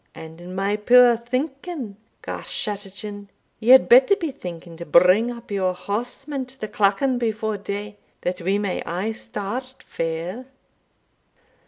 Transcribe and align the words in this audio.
And, 0.15 0.41
in 0.41 0.55
my 0.55 0.77
puir 0.77 1.15
thinking, 1.15 1.95
Garschattachin, 2.23 3.27
ye 3.59 3.69
had 3.69 3.87
better 3.87 4.15
be 4.15 4.31
thinking 4.31 4.75
to 4.77 4.83
bring 4.83 5.29
up 5.29 5.51
your 5.51 5.75
horsemen 5.75 6.47
to 6.47 6.59
the 6.59 6.67
Clachan 6.67 7.19
before 7.19 7.57
day, 7.59 7.97
that 8.21 8.41
we 8.41 8.57
may 8.57 8.81
ay 8.81 9.11
start 9.11 9.83
fair." 9.83 10.47